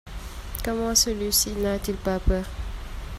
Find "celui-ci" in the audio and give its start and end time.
0.95-1.51